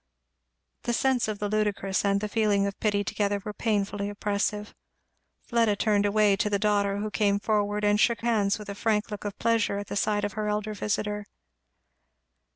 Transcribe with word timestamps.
The 0.81 0.93
sense 0.93 1.27
of 1.27 1.37
the 1.37 1.47
ludicrous 1.47 2.03
and 2.03 2.21
the 2.21 2.27
feeling 2.27 2.65
of 2.65 2.79
pity 2.79 3.03
together 3.03 3.39
were 3.45 3.53
painfully 3.53 4.09
oppressive. 4.09 4.73
Fleda 5.43 5.75
turned 5.75 6.07
away 6.07 6.35
to 6.37 6.49
the 6.49 6.57
daughter 6.57 6.97
who 6.97 7.11
came 7.11 7.39
forward 7.39 7.83
and 7.83 7.99
shook 7.99 8.21
hands 8.21 8.57
with 8.57 8.67
a 8.69 8.73
frank 8.73 9.11
look 9.11 9.25
of 9.25 9.37
pleasure 9.37 9.77
at 9.77 9.89
the 9.89 9.95
sight 9.95 10.23
of 10.25 10.33
her 10.33 10.47
elder 10.47 10.73
visitor. 10.73 11.27